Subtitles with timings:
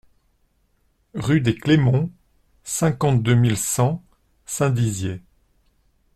[1.13, 2.09] Rue des Clefmonts,
[2.63, 4.03] cinquante-deux mille cent
[4.47, 5.21] Saint-Dizier